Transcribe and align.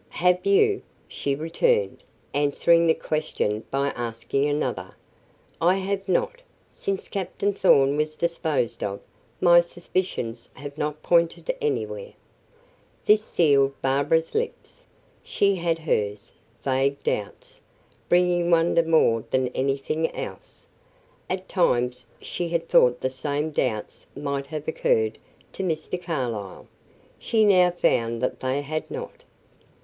"Have 0.09 0.47
you?" 0.47 0.81
she 1.07 1.35
returned, 1.35 2.01
answering 2.33 2.87
the 2.87 2.95
question 2.95 3.63
by 3.69 3.89
asking 3.89 4.47
another. 4.47 4.95
"I 5.61 5.75
have 5.75 6.09
not. 6.09 6.41
Since 6.71 7.07
Captain 7.07 7.53
Thorn 7.53 7.95
was 7.97 8.15
disposed 8.15 8.83
of, 8.83 8.99
my 9.39 9.59
suspicions 9.59 10.49
have 10.55 10.75
not 10.75 11.03
pointed 11.03 11.55
anywhere." 11.61 12.13
This 13.05 13.23
sealed 13.23 13.79
Barbara's 13.83 14.33
lips. 14.33 14.87
She 15.21 15.57
had 15.57 15.77
hers, 15.77 16.31
vague 16.63 17.03
doubts, 17.03 17.61
bringing 18.09 18.49
wonder 18.49 18.81
more 18.81 19.23
than 19.29 19.49
anything 19.49 20.09
else. 20.15 20.65
At 21.29 21.47
times 21.47 22.07
she 22.19 22.49
had 22.49 22.67
thought 22.67 23.01
the 23.01 23.11
same 23.11 23.51
doubts 23.51 24.07
might 24.15 24.47
have 24.47 24.67
occurred 24.67 25.19
to 25.51 25.61
Mr. 25.61 26.01
Carlyle; 26.01 26.65
she 27.19 27.45
now 27.45 27.69
found 27.69 28.19
that 28.23 28.39
they 28.39 28.63
had 28.63 28.89
not. 28.89 29.23